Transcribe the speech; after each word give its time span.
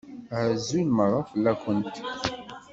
Azul 0.39 0.87
meṛṛa 0.97 1.21
fell-akent! 1.31 1.95